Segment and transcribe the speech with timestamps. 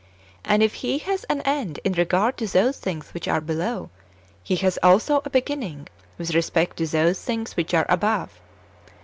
[0.43, 3.91] And if He has an end in regard to those things wdiich are below,
[4.43, 8.39] He has also a beginning with respect to those things wdiich are above.